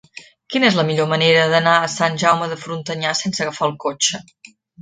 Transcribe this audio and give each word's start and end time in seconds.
Quina 0.53 0.65
és 0.69 0.77
la 0.79 0.85
millor 0.87 1.09
manera 1.11 1.43
d'anar 1.51 1.75
a 1.81 1.91
Sant 1.97 2.17
Jaume 2.23 2.49
de 2.55 2.59
Frontanyà 2.65 3.15
sense 3.23 3.47
agafar 3.47 3.71
el 3.73 3.81
cotxe? 3.89 4.27